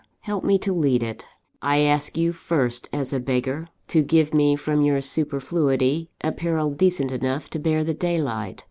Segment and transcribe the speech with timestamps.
[0.21, 1.27] Help me to lead it.
[1.61, 7.11] I ask you, first, as a beggar, to give me from your superfluity, apparel decent
[7.11, 8.59] enough to bear the daylight.